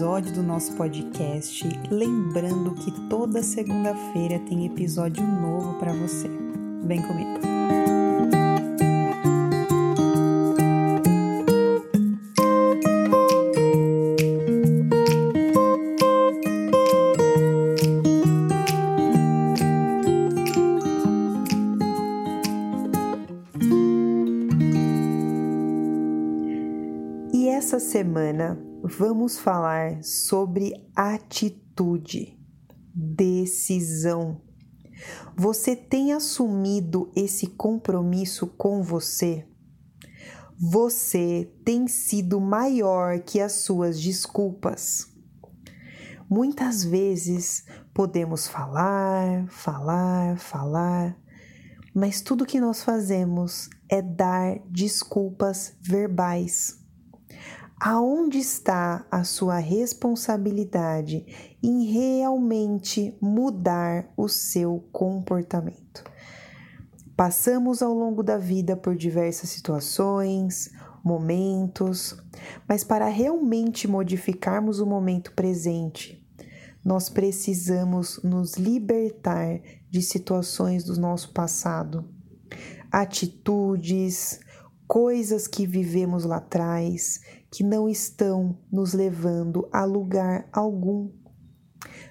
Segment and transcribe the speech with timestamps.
[0.00, 1.68] episódio do nosso podcast.
[1.90, 6.26] Lembrando que toda segunda-feira tem episódio novo para você.
[6.84, 7.59] Vem comigo.
[27.60, 32.40] E essa semana vamos falar sobre atitude,
[32.94, 34.40] decisão.
[35.36, 39.46] Você tem assumido esse compromisso com você?
[40.58, 45.06] Você tem sido maior que as suas desculpas.
[46.30, 51.14] Muitas vezes podemos falar, falar, falar,
[51.94, 56.79] mas tudo que nós fazemos é dar desculpas verbais.
[57.82, 61.24] Aonde está a sua responsabilidade
[61.62, 66.04] em realmente mudar o seu comportamento?
[67.16, 70.70] Passamos ao longo da vida por diversas situações,
[71.02, 72.22] momentos,
[72.68, 76.22] mas para realmente modificarmos o momento presente,
[76.84, 79.58] nós precisamos nos libertar
[79.88, 82.04] de situações do nosso passado,
[82.92, 84.38] atitudes,
[84.90, 91.12] coisas que vivemos lá atrás que não estão nos levando a lugar algum.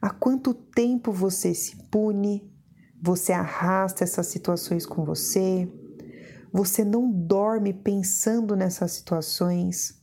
[0.00, 2.50] Há quanto tempo você se pune,
[2.98, 5.70] você arrasta essas situações com você,
[6.50, 10.00] você não dorme pensando nessas situações.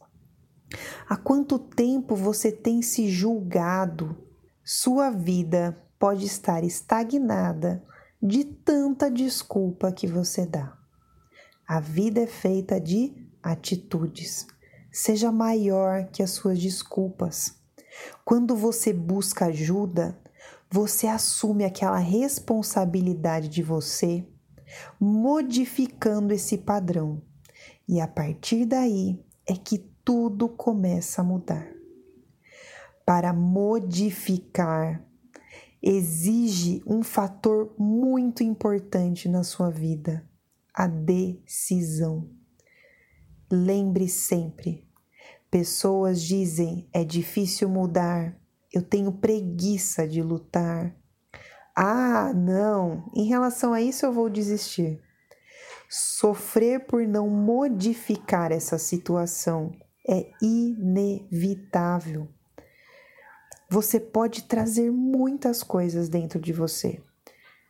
[1.10, 4.16] Há quanto tempo você tem se julgado?
[4.64, 7.84] Sua vida pode estar estagnada
[8.22, 10.79] de tanta desculpa que você dá.
[11.70, 14.48] A vida é feita de atitudes
[14.92, 17.56] seja maior que as suas desculpas.
[18.26, 20.18] Quando você busca ajuda,
[20.68, 24.26] você assume aquela responsabilidade de você,
[25.00, 27.22] modificando esse padrão.
[27.88, 31.68] E a partir daí é que tudo começa a mudar.
[33.06, 35.04] Para modificar,
[35.84, 40.28] exige um fator muito importante na sua vida:
[40.80, 42.30] a decisão.
[43.52, 44.88] Lembre sempre:
[45.52, 48.40] pessoas dizem é difícil mudar,
[48.74, 50.96] eu tenho preguiça de lutar.
[51.76, 55.02] Ah, não, em relação a isso eu vou desistir.
[55.90, 59.74] Sofrer por não modificar essa situação
[60.08, 62.30] é inevitável.
[63.70, 67.02] Você pode trazer muitas coisas dentro de você.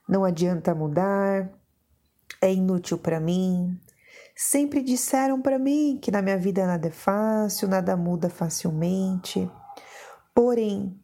[0.08, 1.59] Não adianta mudar,
[2.42, 3.80] é inútil para mim,
[4.42, 9.52] Sempre disseram para mim que na minha vida nada é fácil, nada muda facilmente.
[10.34, 10.98] Porém,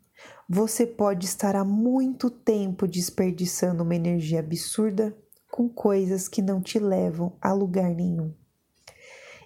[0.48, 5.14] você pode estar há muito tempo desperdiçando uma energia absurda
[5.52, 8.34] com coisas que não te levam a lugar nenhum.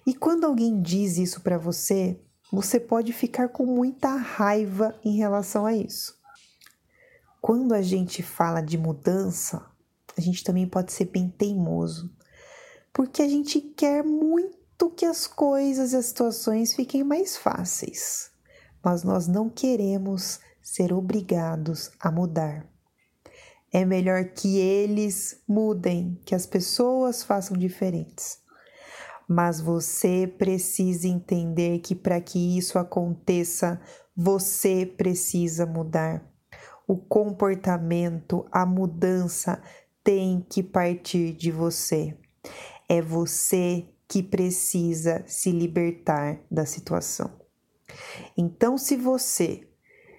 [0.06, 2.16] E quando alguém diz isso para você,
[2.52, 6.16] você pode ficar com muita raiva em relação a isso.
[7.40, 9.69] Quando a gente fala de mudança,
[10.16, 12.10] a gente também pode ser bem teimoso
[12.92, 18.30] porque a gente quer muito que as coisas e as situações fiquem mais fáceis,
[18.82, 22.66] mas nós não queremos ser obrigados a mudar.
[23.72, 28.40] É melhor que eles mudem, que as pessoas façam diferentes.
[29.28, 33.80] Mas você precisa entender que para que isso aconteça,
[34.16, 36.24] você precisa mudar.
[36.84, 39.62] O comportamento, a mudança
[40.10, 42.16] tem que partir de você.
[42.88, 47.30] É você que precisa se libertar da situação.
[48.36, 49.68] Então, se você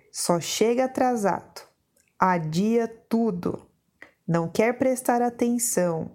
[0.09, 1.63] só chega atrasado,
[2.17, 3.67] adia tudo,
[4.25, 6.13] não quer prestar atenção,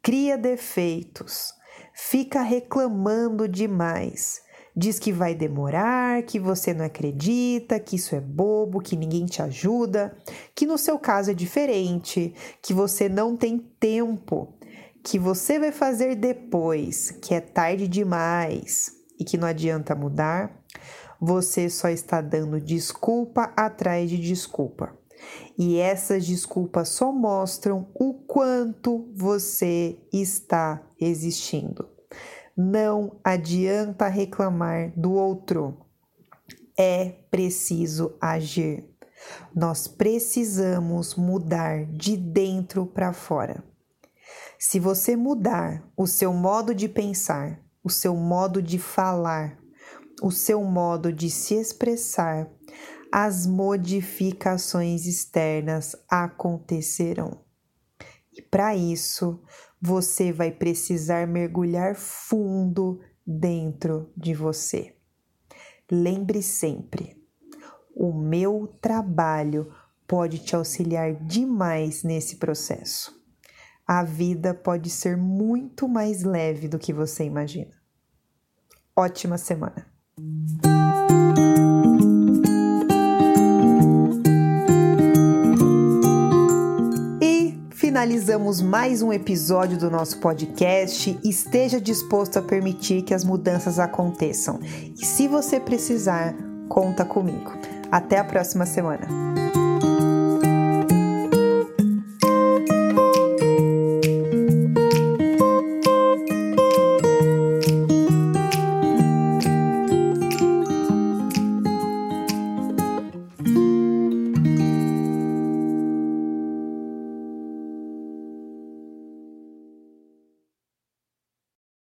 [0.00, 1.52] cria defeitos,
[1.92, 4.44] fica reclamando demais,
[4.78, 9.42] diz que vai demorar, que você não acredita, que isso é bobo, que ninguém te
[9.42, 10.16] ajuda,
[10.54, 12.32] que no seu caso é diferente,
[12.62, 14.54] que você não tem tempo
[15.02, 20.62] que você vai fazer depois, que é tarde demais e que não adianta mudar,
[21.20, 24.96] você só está dando desculpa atrás de desculpa.
[25.58, 31.97] E essas desculpas só mostram o quanto você está existindo.
[32.60, 35.78] Não adianta reclamar do outro.
[36.76, 38.84] É preciso agir.
[39.54, 43.62] Nós precisamos mudar de dentro para fora.
[44.58, 49.56] Se você mudar o seu modo de pensar, o seu modo de falar,
[50.20, 52.50] o seu modo de se expressar,
[53.12, 57.40] as modificações externas acontecerão.
[58.32, 59.40] E para isso,
[59.80, 64.96] você vai precisar mergulhar fundo dentro de você.
[65.90, 67.16] Lembre sempre:
[67.94, 69.72] o meu trabalho
[70.06, 73.16] pode te auxiliar demais nesse processo.
[73.86, 77.72] A vida pode ser muito mais leve do que você imagina.
[78.94, 79.86] Ótima semana!
[87.98, 91.18] Finalizamos mais um episódio do nosso podcast.
[91.24, 94.60] Esteja disposto a permitir que as mudanças aconteçam.
[94.96, 96.32] E se você precisar,
[96.68, 97.52] conta comigo.
[97.90, 99.08] Até a próxima semana.